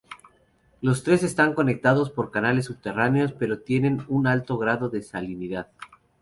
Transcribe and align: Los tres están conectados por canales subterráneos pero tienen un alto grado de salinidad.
Los 0.81 1.03
tres 1.03 1.21
están 1.21 1.53
conectados 1.53 2.09
por 2.09 2.31
canales 2.31 2.65
subterráneos 2.65 3.33
pero 3.33 3.59
tienen 3.59 4.03
un 4.07 4.25
alto 4.25 4.57
grado 4.57 4.89
de 4.89 5.03
salinidad. 5.03 5.67